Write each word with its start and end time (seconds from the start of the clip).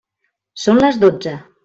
Són 0.63 0.81
les 0.85 0.99
dotze. 1.05 1.35